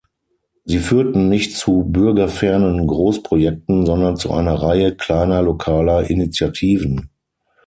Sie 0.65 0.79
führten 0.79 1.29
nicht 1.29 1.55
zu 1.55 1.83
bürgerfernen 1.83 2.87
Großprojekten, 2.87 3.85
sondern 3.85 4.17
zu 4.17 4.31
einer 4.31 4.55
Reihe 4.55 4.95
kleiner 4.95 5.43
lokaler 5.43 6.09
Initiativen. 6.09 7.11